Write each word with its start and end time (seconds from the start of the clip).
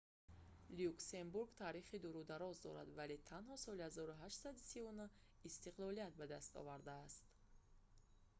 люксембург 0.79 1.49
таърихи 1.59 1.97
дуру 2.05 2.21
дароз 2.31 2.57
дорад 2.65 2.89
вале 2.97 3.17
танҳо 3.29 3.55
соли 3.63 3.81
1839 3.85 5.47
истиқлолият 5.49 6.13
ба 6.19 6.25
даст 6.33 6.51
овардааст 6.61 7.25